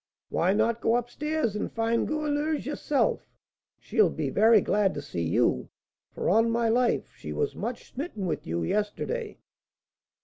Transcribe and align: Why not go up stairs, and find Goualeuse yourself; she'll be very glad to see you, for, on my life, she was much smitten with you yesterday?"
Why 0.29 0.51
not 0.51 0.81
go 0.81 0.95
up 0.95 1.11
stairs, 1.11 1.55
and 1.55 1.71
find 1.71 2.07
Goualeuse 2.07 2.65
yourself; 2.65 3.27
she'll 3.77 4.09
be 4.09 4.31
very 4.31 4.59
glad 4.59 4.95
to 4.95 5.01
see 5.03 5.21
you, 5.21 5.69
for, 6.09 6.27
on 6.27 6.49
my 6.49 6.69
life, 6.69 7.13
she 7.15 7.31
was 7.31 7.55
much 7.55 7.91
smitten 7.93 8.25
with 8.25 8.47
you 8.47 8.63
yesterday?" 8.63 9.37